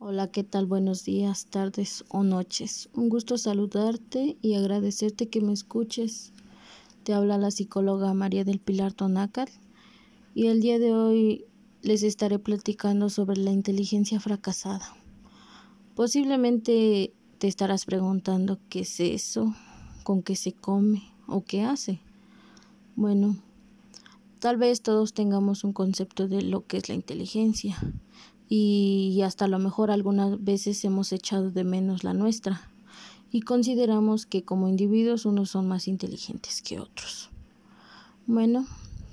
Hola, 0.00 0.30
¿qué 0.30 0.44
tal? 0.44 0.66
Buenos 0.66 1.04
días, 1.04 1.46
tardes 1.46 2.04
o 2.08 2.22
noches. 2.22 2.88
Un 2.94 3.08
gusto 3.08 3.36
saludarte 3.36 4.36
y 4.40 4.54
agradecerte 4.54 5.28
que 5.28 5.40
me 5.40 5.52
escuches. 5.52 6.32
Te 7.02 7.14
habla 7.14 7.36
la 7.36 7.50
psicóloga 7.50 8.14
María 8.14 8.44
del 8.44 8.60
Pilar 8.60 8.92
Tonácar 8.92 9.48
y 10.36 10.46
el 10.46 10.60
día 10.60 10.78
de 10.78 10.94
hoy 10.94 11.46
les 11.82 12.04
estaré 12.04 12.38
platicando 12.38 13.10
sobre 13.10 13.38
la 13.38 13.50
inteligencia 13.50 14.20
fracasada. 14.20 14.94
Posiblemente 15.96 17.12
te 17.38 17.48
estarás 17.48 17.84
preguntando 17.84 18.60
qué 18.68 18.82
es 18.82 19.00
eso, 19.00 19.52
con 20.04 20.22
qué 20.22 20.36
se 20.36 20.52
come 20.52 21.02
o 21.26 21.42
qué 21.42 21.64
hace. 21.64 21.98
Bueno, 22.94 23.36
tal 24.38 24.58
vez 24.58 24.80
todos 24.80 25.12
tengamos 25.12 25.64
un 25.64 25.72
concepto 25.72 26.28
de 26.28 26.42
lo 26.42 26.64
que 26.68 26.76
es 26.76 26.88
la 26.88 26.94
inteligencia 26.94 27.76
y 28.48 29.20
hasta 29.22 29.44
a 29.44 29.48
lo 29.48 29.58
mejor 29.58 29.90
algunas 29.90 30.42
veces 30.42 30.84
hemos 30.84 31.12
echado 31.12 31.50
de 31.50 31.64
menos 31.64 32.04
la 32.04 32.14
nuestra 32.14 32.70
y 33.30 33.42
consideramos 33.42 34.26
que 34.26 34.42
como 34.42 34.68
individuos 34.68 35.26
unos 35.26 35.50
son 35.50 35.68
más 35.68 35.86
inteligentes 35.86 36.62
que 36.62 36.80
otros. 36.80 37.30
Bueno, 38.26 38.66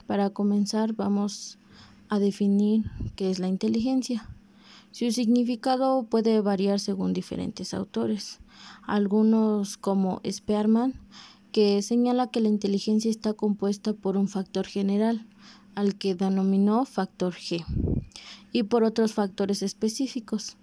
para 0.07 0.29
comenzar 0.29 0.93
vamos 0.93 1.57
a 2.07 2.19
definir 2.19 2.85
qué 3.15 3.29
es 3.29 3.39
la 3.39 3.47
inteligencia. 3.47 4.29
Su 4.91 5.11
significado 5.11 6.03
puede 6.03 6.39
variar 6.39 6.79
según 6.79 7.11
diferentes 7.11 7.73
autores. 7.73 8.39
Algunos 8.83 9.75
como 9.75 10.21
Spearman, 10.29 10.93
que 11.51 11.81
señala 11.81 12.27
que 12.27 12.39
la 12.39 12.47
inteligencia 12.47 13.11
está 13.11 13.33
compuesta 13.33 13.93
por 13.93 14.15
un 14.15 14.29
factor 14.29 14.65
general, 14.65 15.27
al 15.73 15.95
que 15.95 16.15
denominó 16.15 16.85
factor 16.85 17.33
G 17.33 17.65
y 18.55 18.63
por 18.63 18.85
otros 18.85 19.13
factores 19.13 19.61
específicos. 19.61 20.55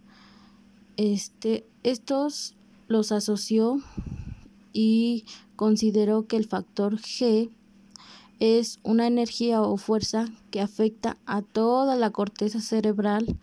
Este, 0.96 1.66
estos 1.82 2.54
los 2.88 3.12
asoció 3.12 3.82
y 4.72 5.26
consideró 5.56 6.26
que 6.26 6.38
el 6.38 6.46
factor 6.46 6.96
G 6.96 7.50
es 8.40 8.80
una 8.82 9.06
energía 9.06 9.60
o 9.60 9.76
fuerza 9.76 10.24
que 10.50 10.62
afecta 10.62 11.18
a 11.26 11.42
toda 11.42 11.94
la 11.94 12.08
corteza 12.08 12.62
cerebral, 12.62 13.36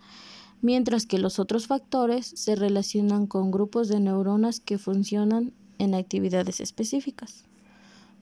mientras 0.63 1.05
que 1.05 1.19
los 1.19 1.37
otros 1.37 1.67
factores 1.67 2.25
se 2.25 2.55
relacionan 2.55 3.27
con 3.27 3.52
grupos 3.52 3.87
de 3.87 3.99
neuronas 3.99 4.59
que 4.59 4.79
funcionan 4.79 5.53
en 5.77 5.93
actividades 5.93 6.59
específicas. 6.59 7.43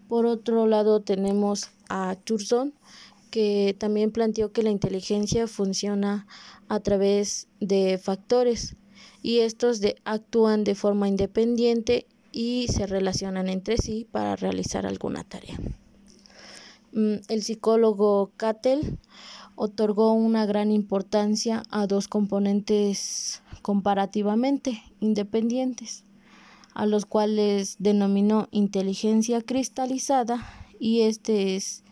Por 0.10 0.26
otro 0.26 0.68
lado 0.68 1.00
tenemos 1.00 1.70
a 1.88 2.18
Churzon, 2.26 2.74
que 3.30 3.76
también 3.78 4.12
planteó 4.12 4.52
que 4.52 4.64
la 4.64 4.70
inteligencia 4.70 5.48
funciona 5.48 6.28
a 6.68 6.80
través 6.80 7.48
de 7.60 7.98
factores 7.98 8.76
y 9.22 9.40
estos 9.40 9.80
de, 9.80 9.96
actúan 10.06 10.64
de 10.64 10.76
forma 10.76 11.08
independiente 11.08 12.08
y 12.32 12.68
se 12.70 12.88
relacionan 12.88 13.50
entre 13.50 13.78
sí 13.78 14.08
para 14.12 14.36
realizar 14.36 14.86
alguna 14.86 15.24
tarea. 15.24 15.58
Mm, 16.92 17.16
el 17.28 17.44
psicólogo 17.44 18.32
Cattell 18.38 18.98
otorgó 19.56 20.14
una 20.14 20.46
gran 20.46 20.72
importancia 20.72 21.64
a 21.72 21.88
dos 21.88 22.08
componentes 22.08 23.42
comparativamente 23.62 24.82
independientes, 25.00 26.06
a 26.74 26.86
los 26.86 27.06
cuales 27.06 27.76
denominó 27.80 28.48
inteligencia 28.52 29.42
cristalizada 29.42 30.46
y 30.80 31.02
este 31.02 31.56
es 31.56 31.84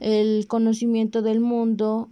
el 0.00 0.46
conocimiento 0.48 1.22
del 1.22 1.40
mundo 1.40 2.08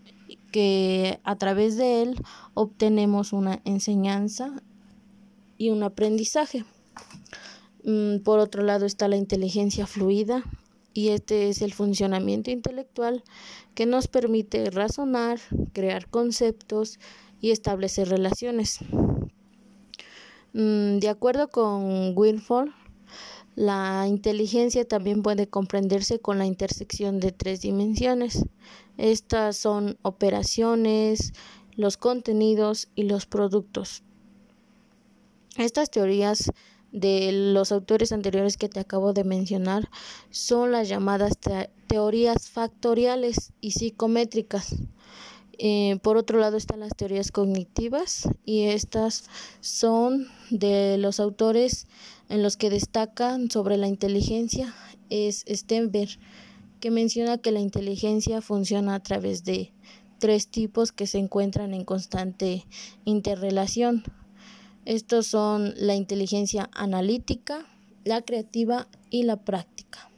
que 0.53 1.21
a 1.25 1.37
través 1.37 1.77
de 1.77 2.03
él 2.03 2.17
obtenemos 2.55 3.33
una 3.33 3.61
enseñanza 3.65 4.63
y 5.59 5.71
un 5.71 5.83
aprendizaje. 5.83 6.65
Mm, 7.85 8.19
por 8.19 8.39
otro 8.39 8.63
lado 8.63 8.87
está 8.87 9.09
la 9.09 9.17
inteligencia 9.17 9.87
fluida 9.87 10.45
y 10.95 11.09
este 11.09 11.49
es 11.49 11.63
el 11.63 11.73
funcionamiento 11.73 12.51
intelectual 12.51 13.25
que 13.75 13.87
nos 13.87 14.09
permite 14.09 14.71
razonar, 14.71 15.41
crear 15.73 16.09
conceptos 16.09 17.01
y 17.41 17.51
establecer 17.51 18.09
relaciones. 18.09 18.79
Mm, 20.53 20.99
de 20.99 21.09
acuerdo 21.09 21.49
con 21.49 22.13
Winford, 22.17 22.69
la 23.55 24.07
inteligencia 24.09 24.87
también 24.87 25.23
puede 25.23 25.47
comprenderse 25.47 26.19
con 26.19 26.39
la 26.39 26.47
intersección 26.47 27.21
de 27.21 27.33
tres 27.33 27.61
dimensiones. 27.61 28.47
Estas 28.97 29.57
son 29.57 29.99
operaciones, 30.03 31.33
los 31.77 31.97
contenidos 31.97 32.89
y 32.95 33.05
los 33.05 33.27
productos. 33.27 34.03
Estas 35.57 35.91
teorías 35.91 36.51
de 36.93 37.31
los 37.33 37.73
autores 37.73 38.13
anteriores 38.13 38.57
que 38.57 38.69
te 38.69 38.81
acabo 38.81 39.13
de 39.13 39.25
mencionar 39.25 39.89
son 40.31 40.73
las 40.73 40.89
llamadas 40.89 41.39
teorías 41.87 42.49
factoriales 42.49 43.53
y 43.61 43.73
psicométricas. 43.73 44.77
Eh, 45.65 46.01
por 46.03 46.17
otro 46.17 46.41
lado 46.41 46.57
están 46.57 46.81
las 46.81 46.97
teorías 46.97 47.31
cognitivas 47.31 48.29
y 48.45 48.63
estas 48.63 49.27
son 49.61 50.27
de 50.51 50.99
los 50.99 51.21
autores 51.21 51.87
en 52.29 52.43
los 52.43 52.57
que 52.57 52.69
destacan 52.69 53.49
sobre 53.49 53.77
la 53.77 53.87
inteligencia 53.87 54.75
es 55.09 55.45
Stenberg, 55.49 56.19
que 56.81 56.91
menciona 56.91 57.39
que 57.39 57.53
la 57.53 57.61
inteligencia 57.61 58.41
funciona 58.41 58.97
a 58.97 59.05
través 59.05 59.45
de 59.45 59.73
tres 60.19 60.49
tipos 60.49 60.91
que 60.91 61.07
se 61.07 61.19
encuentran 61.19 61.75
en 61.75 61.85
constante 61.85 62.67
interrelación. 63.05 64.03
Estos 64.85 65.29
son 65.29 65.75
la 65.77 65.95
inteligencia 65.95 66.71
analítica, 66.73 67.69
la 68.03 68.23
creativa 68.23 68.89
y 69.11 69.23
la 69.23 69.45
práctica. 69.45 70.11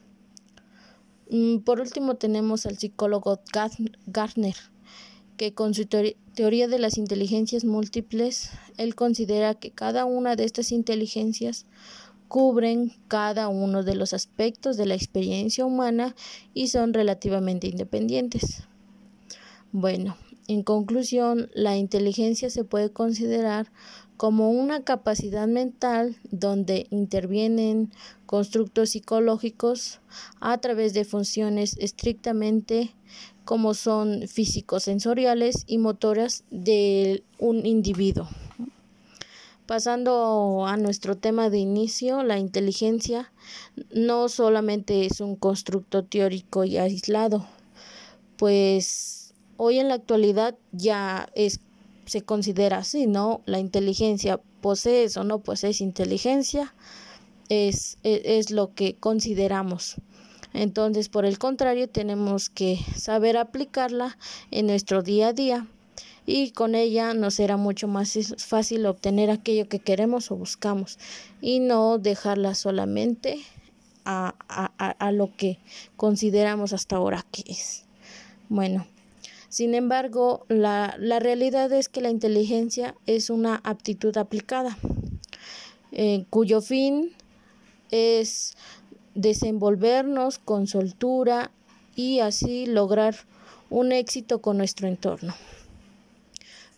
Mm, 1.30 1.58
por 1.58 1.80
último 1.80 2.14
tenemos 2.14 2.64
al 2.64 2.78
psicólogo 2.78 3.40
Gardner 4.06 4.56
que 5.36 5.52
con 5.52 5.74
su 5.74 5.86
teoría 5.86 6.68
de 6.68 6.78
las 6.78 6.98
inteligencias 6.98 7.64
múltiples, 7.64 8.50
él 8.76 8.94
considera 8.94 9.54
que 9.54 9.70
cada 9.70 10.04
una 10.04 10.36
de 10.36 10.44
estas 10.44 10.72
inteligencias 10.72 11.66
cubren 12.28 12.92
cada 13.08 13.48
uno 13.48 13.82
de 13.82 13.94
los 13.94 14.12
aspectos 14.12 14.76
de 14.76 14.86
la 14.86 14.94
experiencia 14.94 15.64
humana 15.64 16.14
y 16.52 16.68
son 16.68 16.92
relativamente 16.92 17.68
independientes. 17.68 18.64
Bueno, 19.72 20.16
en 20.46 20.62
conclusión, 20.62 21.50
la 21.54 21.76
inteligencia 21.76 22.50
se 22.50 22.64
puede 22.64 22.90
considerar 22.90 23.72
como 24.16 24.50
una 24.50 24.84
capacidad 24.84 25.48
mental 25.48 26.16
donde 26.30 26.86
intervienen 26.90 27.90
constructos 28.26 28.90
psicológicos 28.90 30.00
a 30.40 30.58
través 30.58 30.94
de 30.94 31.04
funciones 31.04 31.76
estrictamente 31.78 32.94
como 33.44 33.74
son 33.74 34.26
físicos 34.28 34.84
sensoriales 34.84 35.64
y 35.66 35.78
motoras 35.78 36.44
de 36.50 37.22
un 37.38 37.66
individuo. 37.66 38.28
Pasando 39.66 40.66
a 40.66 40.76
nuestro 40.76 41.16
tema 41.16 41.48
de 41.48 41.58
inicio, 41.58 42.22
la 42.22 42.38
inteligencia 42.38 43.32
no 43.94 44.28
solamente 44.28 45.06
es 45.06 45.20
un 45.20 45.36
constructo 45.36 46.04
teórico 46.04 46.64
y 46.64 46.76
aislado, 46.76 47.46
pues 48.36 49.32
hoy 49.56 49.78
en 49.78 49.88
la 49.88 49.94
actualidad 49.94 50.54
ya 50.72 51.28
es 51.34 51.60
se 52.06 52.22
considera 52.22 52.78
así, 52.78 53.06
¿no? 53.06 53.40
La 53.46 53.58
inteligencia 53.58 54.40
posee 54.60 55.08
o 55.16 55.24
no 55.24 55.38
posee 55.38 55.72
inteligencia, 55.80 56.74
es, 57.48 57.98
es, 58.02 58.20
es 58.24 58.50
lo 58.50 58.74
que 58.74 58.96
consideramos. 58.96 59.96
Entonces, 60.54 61.08
por 61.08 61.26
el 61.26 61.38
contrario, 61.38 61.88
tenemos 61.88 62.48
que 62.48 62.78
saber 62.96 63.36
aplicarla 63.36 64.16
en 64.50 64.68
nuestro 64.68 65.02
día 65.02 65.28
a 65.28 65.32
día 65.32 65.66
y 66.26 66.52
con 66.52 66.74
ella 66.74 67.12
nos 67.12 67.34
será 67.34 67.56
mucho 67.56 67.88
más 67.88 68.16
fácil 68.38 68.86
obtener 68.86 69.30
aquello 69.30 69.68
que 69.68 69.80
queremos 69.80 70.30
o 70.30 70.36
buscamos 70.36 70.98
y 71.42 71.60
no 71.60 71.98
dejarla 71.98 72.54
solamente 72.54 73.40
a, 74.04 74.34
a, 74.48 74.66
a 74.90 75.12
lo 75.12 75.34
que 75.36 75.58
consideramos 75.96 76.72
hasta 76.72 76.96
ahora 76.96 77.26
que 77.30 77.44
es. 77.48 77.84
Bueno, 78.48 78.86
sin 79.48 79.74
embargo, 79.74 80.46
la, 80.48 80.96
la 80.98 81.20
realidad 81.20 81.72
es 81.72 81.88
que 81.88 82.00
la 82.00 82.10
inteligencia 82.10 82.94
es 83.06 83.30
una 83.30 83.60
aptitud 83.64 84.16
aplicada, 84.16 84.78
eh, 85.92 86.26
cuyo 86.30 86.60
fin 86.60 87.12
es 87.90 88.56
desenvolvernos 89.14 90.38
con 90.38 90.66
soltura 90.66 91.50
y 91.96 92.20
así 92.20 92.66
lograr 92.66 93.14
un 93.70 93.92
éxito 93.92 94.40
con 94.40 94.58
nuestro 94.58 94.88
entorno. 94.88 95.34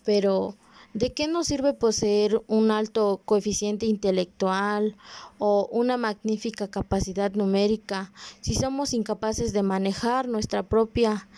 Pero, 0.05 0.57
¿de 0.95 1.13
qué 1.13 1.27
nos 1.27 1.49
sirve 1.49 1.75
poseer 1.75 2.41
un 2.47 2.71
alto 2.71 3.21
coeficiente 3.25 3.87
intelectual 3.87 4.97
o 5.39 5.69
una 5.71 5.97
magnífica 5.97 6.69
capacidad 6.69 7.33
numérica 7.33 8.13
si 8.41 8.55
somos 8.55 8.95
incapaces 8.95 9.53
de 9.53 9.63
manejar 9.63 10.29
nuestra 10.29 10.63
propia 10.63 11.29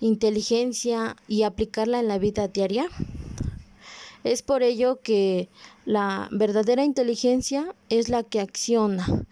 inteligencia 0.00 1.16
y 1.28 1.42
aplicarla 1.42 2.00
en 2.00 2.08
la 2.08 2.18
vida 2.18 2.48
diaria? 2.48 2.86
Es 4.24 4.40
por 4.40 4.62
ello 4.62 5.00
que 5.02 5.50
la 5.84 6.28
verdadera 6.32 6.82
inteligencia 6.82 7.74
es 7.90 8.08
la 8.08 8.22
que 8.22 8.40
acciona, 8.40 9.26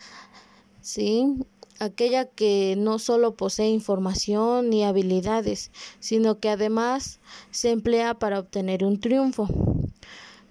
¿sí? 0.82 1.34
Aquella 1.78 2.26
que 2.26 2.74
no 2.76 2.98
solo 2.98 3.34
posee 3.34 3.70
información 3.70 4.68
ni 4.70 4.84
habilidades, 4.84 5.70
sino 6.00 6.38
que 6.38 6.50
además 6.50 7.20
se 7.50 7.70
emplea 7.70 8.14
para 8.14 8.38
obtener 8.38 8.84
un 8.84 9.00
triunfo. 9.00 9.48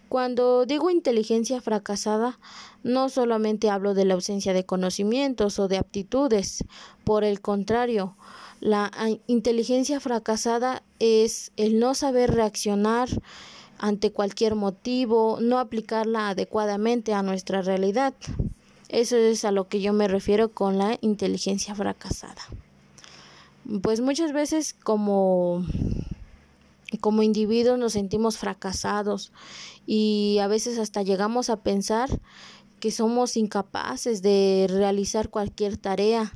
Cuando 0.10 0.66
digo 0.66 0.90
inteligencia 0.90 1.62
fracasada, 1.62 2.38
no 2.84 3.08
solamente 3.08 3.70
hablo 3.70 3.94
de 3.94 4.04
la 4.04 4.16
ausencia 4.16 4.52
de 4.52 4.66
conocimientos 4.66 5.58
o 5.58 5.70
de 5.70 5.78
aptitudes, 5.78 6.66
por 7.06 7.24
el 7.24 7.40
contrario, 7.40 8.18
la 8.60 8.92
inteligencia 9.28 10.02
fracasada 10.02 10.84
es 11.00 11.54
el 11.56 11.80
no 11.80 11.96
saber 11.96 12.34
reaccionar 12.34 13.08
ante 13.80 14.12
cualquier 14.12 14.56
motivo, 14.56 15.40
no 15.40 15.60
aplicarla 15.60 16.30
adecuadamente 16.30 17.14
a 17.14 17.24
nuestra 17.24 17.62
realidad. 17.62 18.14
Eso 18.92 19.16
es 19.16 19.46
a 19.46 19.52
lo 19.52 19.70
que 19.70 19.80
yo 19.80 19.94
me 19.94 20.10
refiero 20.10 20.54
con 20.54 20.78
la 20.78 20.98
inteligencia 21.00 21.74
fracasada. 21.74 22.42
Pues 23.82 24.02
muchas 24.02 24.34
veces 24.34 24.74
como 24.74 25.66
como 27.00 27.24
individuos 27.24 27.80
nos 27.80 27.94
sentimos 27.94 28.38
fracasados 28.38 29.32
y 29.88 30.40
a 30.42 30.48
veces 30.48 30.78
hasta 30.78 31.04
llegamos 31.04 31.50
a 31.50 31.64
pensar 31.64 32.10
que 32.82 32.92
somos 32.92 33.38
incapaces 33.38 34.22
de 34.22 34.68
realizar 34.70 35.30
cualquier 35.30 35.78
tarea 35.78 36.34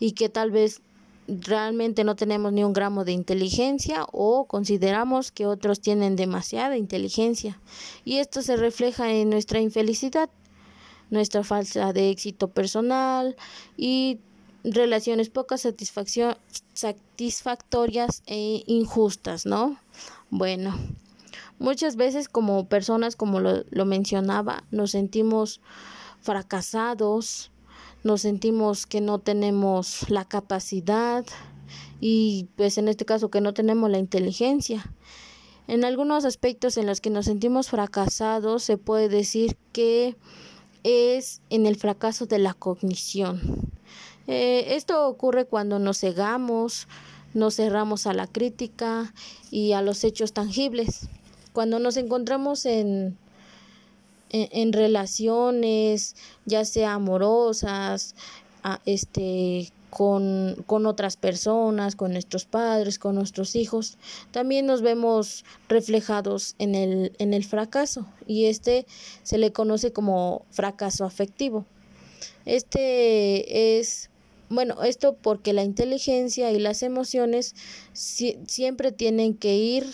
y 0.00 0.12
que 0.12 0.28
tal 0.28 0.50
vez 0.50 0.82
realmente 1.28 2.02
no 2.02 2.16
tenemos 2.16 2.52
ni 2.52 2.64
un 2.64 2.72
gramo 2.72 3.04
de 3.04 3.12
inteligencia 3.12 4.04
o 4.10 4.46
consideramos 4.46 5.30
que 5.30 5.46
otros 5.46 5.80
tienen 5.80 6.16
demasiada 6.16 6.76
inteligencia 6.76 7.60
y 8.04 8.16
esto 8.16 8.42
se 8.42 8.56
refleja 8.56 9.12
en 9.12 9.30
nuestra 9.30 9.60
infelicidad, 9.60 10.28
nuestra 11.10 11.44
falta 11.44 11.92
de 11.92 12.10
éxito 12.10 12.48
personal 12.48 13.36
y 13.76 14.18
relaciones 14.64 15.30
poco 15.30 15.56
satisfactorias 15.58 18.22
e 18.26 18.64
injustas, 18.66 19.46
¿no? 19.46 19.78
Bueno, 20.30 20.76
muchas 21.58 21.96
veces 21.96 22.28
como 22.28 22.66
personas, 22.66 23.16
como 23.16 23.40
lo, 23.40 23.64
lo 23.70 23.84
mencionaba, 23.84 24.64
nos 24.70 24.92
sentimos 24.92 25.60
fracasados, 26.20 27.50
nos 28.02 28.22
sentimos 28.22 28.86
que 28.86 29.00
no 29.00 29.18
tenemos 29.18 30.08
la 30.10 30.24
capacidad 30.24 31.24
y 32.00 32.48
pues 32.56 32.78
en 32.78 32.88
este 32.88 33.04
caso 33.04 33.30
que 33.30 33.40
no 33.40 33.54
tenemos 33.54 33.90
la 33.90 33.98
inteligencia. 33.98 34.84
En 35.66 35.84
algunos 35.84 36.26
aspectos 36.26 36.76
en 36.76 36.86
los 36.86 37.00
que 37.00 37.08
nos 37.08 37.24
sentimos 37.24 37.70
fracasados 37.70 38.62
se 38.62 38.76
puede 38.76 39.08
decir 39.08 39.56
que 39.72 40.14
es 40.84 41.42
en 41.50 41.66
el 41.66 41.76
fracaso 41.76 42.26
de 42.26 42.38
la 42.38 42.54
cognición. 42.54 43.40
Eh, 44.28 44.76
esto 44.76 45.08
ocurre 45.08 45.44
cuando 45.46 45.78
nos 45.78 45.98
cegamos, 45.98 46.86
nos 47.34 47.56
cerramos 47.56 48.06
a 48.06 48.14
la 48.14 48.28
crítica 48.28 49.12
y 49.50 49.72
a 49.72 49.82
los 49.82 50.04
hechos 50.04 50.32
tangibles. 50.32 51.08
Cuando 51.52 51.78
nos 51.80 51.96
encontramos 51.96 52.64
en 52.64 53.18
en, 54.34 54.72
relaciones, 54.72 56.16
ya 56.44 56.64
sea 56.64 56.94
amorosas, 56.94 58.16
este, 58.84 59.70
con, 59.94 60.64
con, 60.66 60.86
otras 60.86 61.16
personas, 61.16 61.94
con 61.94 62.12
nuestros 62.12 62.46
padres, 62.46 62.98
con 62.98 63.14
nuestros 63.14 63.54
hijos, 63.54 63.96
también 64.32 64.66
nos 64.66 64.82
vemos 64.82 65.44
reflejados 65.68 66.56
en 66.58 66.74
el, 66.74 67.12
en 67.18 67.32
el 67.32 67.44
fracaso 67.44 68.06
y 68.26 68.46
este 68.46 68.86
se 69.22 69.38
le 69.38 69.52
conoce 69.52 69.92
como 69.92 70.44
fracaso 70.50 71.04
afectivo. 71.04 71.64
Este 72.44 73.78
es, 73.78 74.10
bueno, 74.48 74.82
esto 74.82 75.14
porque 75.14 75.52
la 75.52 75.62
inteligencia 75.62 76.50
y 76.50 76.58
las 76.58 76.82
emociones 76.82 77.54
siempre 77.92 78.90
tienen 78.90 79.34
que 79.34 79.54
ir 79.54 79.86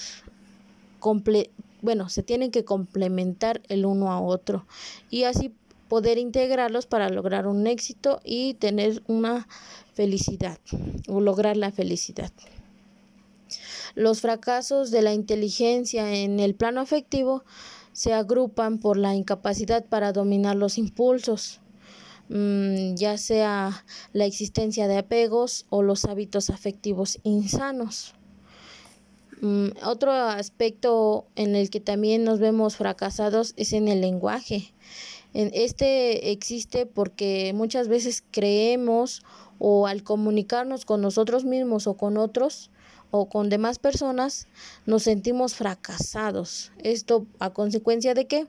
comple 0.98 1.50
bueno, 1.82 2.10
se 2.10 2.22
tienen 2.22 2.50
que 2.50 2.64
complementar 2.64 3.62
el 3.68 3.86
uno 3.86 4.12
a 4.12 4.20
otro 4.20 4.66
y 5.08 5.24
así 5.24 5.54
poder 5.90 6.18
integrarlos 6.18 6.86
para 6.86 7.08
lograr 7.08 7.48
un 7.48 7.66
éxito 7.66 8.20
y 8.24 8.54
tener 8.54 9.02
una 9.08 9.48
felicidad 9.92 10.60
o 11.08 11.20
lograr 11.20 11.56
la 11.56 11.72
felicidad. 11.72 12.30
Los 13.96 14.20
fracasos 14.20 14.92
de 14.92 15.02
la 15.02 15.12
inteligencia 15.14 16.14
en 16.14 16.38
el 16.38 16.54
plano 16.54 16.80
afectivo 16.80 17.42
se 17.92 18.14
agrupan 18.14 18.78
por 18.78 18.96
la 18.96 19.16
incapacidad 19.16 19.84
para 19.84 20.12
dominar 20.12 20.54
los 20.54 20.78
impulsos, 20.78 21.60
mm, 22.28 22.94
ya 22.94 23.18
sea 23.18 23.84
la 24.12 24.26
existencia 24.26 24.86
de 24.86 24.98
apegos 24.98 25.66
o 25.70 25.82
los 25.82 26.04
hábitos 26.04 26.50
afectivos 26.50 27.18
insanos. 27.24 28.14
Mm, 29.40 29.70
otro 29.82 30.12
aspecto 30.12 31.26
en 31.34 31.56
el 31.56 31.68
que 31.68 31.80
también 31.80 32.22
nos 32.22 32.38
vemos 32.38 32.76
fracasados 32.76 33.54
es 33.56 33.72
en 33.72 33.88
el 33.88 34.00
lenguaje. 34.00 34.72
Este 35.32 36.32
existe 36.32 36.86
porque 36.86 37.52
muchas 37.54 37.88
veces 37.88 38.24
creemos 38.30 39.22
o 39.58 39.86
al 39.86 40.02
comunicarnos 40.02 40.84
con 40.84 41.00
nosotros 41.00 41.44
mismos 41.44 41.86
o 41.86 41.94
con 41.94 42.16
otros 42.16 42.70
o 43.10 43.28
con 43.28 43.48
demás 43.48 43.78
personas 43.78 44.46
nos 44.86 45.04
sentimos 45.04 45.54
fracasados. 45.54 46.72
Esto 46.78 47.26
a 47.38 47.50
consecuencia 47.50 48.14
de 48.14 48.26
que 48.26 48.46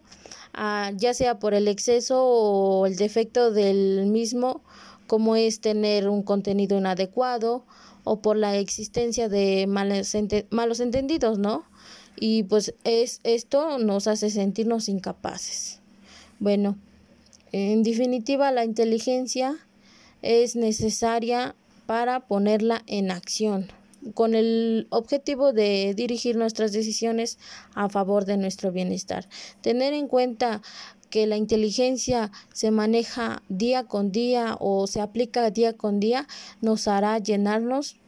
ah, 0.54 0.92
ya 0.96 1.14
sea 1.14 1.40
por 1.40 1.54
el 1.54 1.68
exceso 1.68 2.24
o 2.24 2.86
el 2.86 2.96
defecto 2.96 3.52
del 3.52 4.06
mismo, 4.08 4.62
como 5.08 5.36
es 5.36 5.62
tener 5.62 6.10
un 6.10 6.24
contenido 6.24 6.78
inadecuado 6.78 7.66
o 8.04 8.22
por 8.22 8.38
la 8.38 8.56
existencia 8.58 9.30
de 9.30 9.68
malos, 9.68 10.16
malos 10.50 10.80
entendidos, 10.80 11.38
¿no? 11.38 11.66
Y 12.20 12.44
pues 12.44 12.74
es 12.84 13.20
esto 13.24 13.78
nos 13.78 14.08
hace 14.08 14.30
sentirnos 14.30 14.90
incapaces. 14.90 15.81
Bueno, 16.42 16.76
en 17.52 17.84
definitiva 17.84 18.52
la 18.52 18.66
inteligencia 18.66 19.60
es 20.24 20.56
necesaria 20.56 21.56
para 21.86 22.22
ponerla 22.22 22.82
en 22.88 23.12
acción 23.12 23.68
con 24.16 24.34
el 24.34 24.88
objetivo 24.90 25.54
de 25.54 25.94
dirigir 25.96 26.38
nuestras 26.38 26.72
decisiones 26.72 27.38
a 27.76 27.90
favor 27.90 28.26
de 28.26 28.38
nuestro 28.38 28.72
bienestar. 28.72 29.30
Tener 29.62 29.94
en 29.94 30.08
cuenta 30.08 30.64
que 31.12 31.28
la 31.28 31.38
inteligencia 31.38 32.32
se 32.52 32.72
maneja 32.72 33.44
día 33.48 33.84
con 33.84 34.12
día 34.12 34.58
o 34.60 34.88
se 34.88 35.00
aplica 35.00 35.52
día 35.52 35.74
con 35.74 36.00
día 36.00 36.28
nos 36.60 36.88
hará 36.88 37.20
llenarnos 37.20 38.01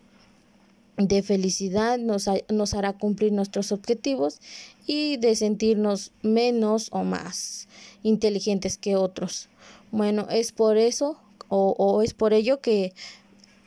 de 0.98 1.24
felicidad, 1.24 1.98
nos, 1.98 2.30
nos 2.50 2.74
hará 2.74 2.94
cumplir 2.94 3.32
nuestros 3.32 3.72
objetivos 3.72 4.40
y 4.86 5.18
de 5.18 5.36
sentirnos 5.36 6.12
menos 6.22 6.90
o 6.92 7.04
más 7.04 7.68
inteligentes 8.04 8.78
que 8.78 8.96
otros. 8.96 9.50
Bueno, 9.92 10.28
es 10.30 10.52
por 10.52 10.78
eso 10.78 11.20
o, 11.48 11.76
o 11.78 12.02
es 12.02 12.14
por 12.14 12.34
ello 12.34 12.62
que 12.62 12.94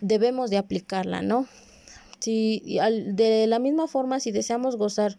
debemos 0.01 0.51
de 0.51 0.59
aplicarla, 0.59 1.23
¿no? 1.23 1.47
Si, 2.19 2.79
de 3.07 3.47
la 3.47 3.59
misma 3.59 3.87
forma, 3.87 4.21
si 4.21 4.33
deseamos 4.33 4.77
gozar 4.77 5.17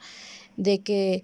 de 0.57 0.79
que 0.79 1.23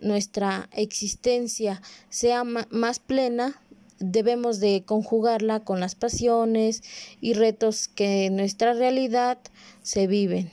nuestra 0.00 0.68
existencia 0.72 1.82
sea 2.08 2.42
más 2.42 2.98
plena, 2.98 3.62
debemos 4.00 4.58
de 4.58 4.82
conjugarla 4.84 5.60
con 5.60 5.78
las 5.78 5.94
pasiones 5.94 6.82
y 7.20 7.34
retos 7.34 7.88
que 7.88 8.26
en 8.26 8.36
nuestra 8.36 8.72
realidad 8.72 9.38
se 9.82 10.06
viven. 10.06 10.50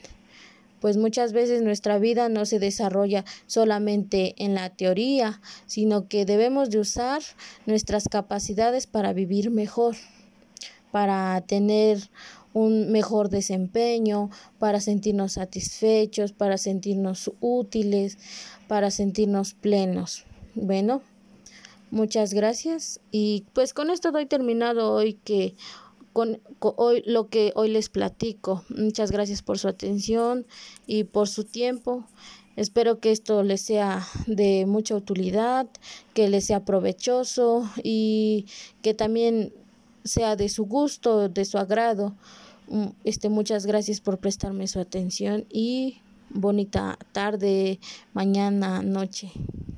Pues 0.80 0.96
muchas 0.96 1.32
veces 1.32 1.62
nuestra 1.62 1.98
vida 1.98 2.28
no 2.28 2.46
se 2.46 2.60
desarrolla 2.60 3.24
solamente 3.46 4.34
en 4.38 4.54
la 4.54 4.70
teoría, 4.70 5.40
sino 5.66 6.06
que 6.06 6.24
debemos 6.24 6.70
de 6.70 6.78
usar 6.78 7.20
nuestras 7.66 8.08
capacidades 8.08 8.86
para 8.86 9.12
vivir 9.12 9.50
mejor, 9.50 9.96
para 10.92 11.40
tener 11.40 11.98
un 12.52 12.92
mejor 12.92 13.28
desempeño, 13.28 14.30
para 14.58 14.80
sentirnos 14.80 15.32
satisfechos, 15.32 16.32
para 16.32 16.58
sentirnos 16.58 17.32
útiles, 17.40 18.18
para 18.68 18.90
sentirnos 18.90 19.54
plenos. 19.54 20.24
Bueno, 20.54 21.02
muchas 21.90 22.34
gracias 22.34 23.00
y 23.10 23.44
pues 23.52 23.74
con 23.74 23.90
esto 23.90 24.12
doy 24.12 24.26
terminado 24.26 24.92
hoy 24.92 25.14
que 25.14 25.54
con, 26.12 26.40
hoy 26.60 27.02
lo 27.06 27.28
que 27.28 27.52
hoy 27.54 27.68
les 27.68 27.88
platico. 27.88 28.64
Muchas 28.70 29.12
gracias 29.12 29.42
por 29.42 29.58
su 29.58 29.68
atención 29.68 30.46
y 30.86 31.04
por 31.04 31.28
su 31.28 31.44
tiempo. 31.44 32.04
Espero 32.56 32.98
que 32.98 33.12
esto 33.12 33.44
les 33.44 33.60
sea 33.60 34.04
de 34.26 34.66
mucha 34.66 34.96
utilidad, 34.96 35.68
que 36.14 36.28
les 36.28 36.44
sea 36.44 36.64
provechoso 36.64 37.70
y 37.84 38.46
que 38.82 38.94
también 38.94 39.52
sea 40.04 40.34
de 40.34 40.48
su 40.48 40.64
gusto, 40.64 41.28
de 41.28 41.44
su 41.44 41.56
agrado. 41.56 42.16
Mm, 42.68 42.86
este, 43.04 43.28
muchas 43.28 43.64
gracias 43.64 44.00
por 44.00 44.18
prestarme 44.18 44.66
su 44.66 44.80
atención 44.80 45.46
y 45.50 46.00
bonita 46.30 46.98
tarde, 47.12 47.78
mañana, 48.12 48.82
noche. 48.82 49.30